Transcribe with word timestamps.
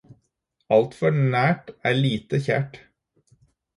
Altfor 0.77 1.19
nært 1.33 1.69
er 1.91 1.99
lite 2.01 2.41
kjært 2.49 2.81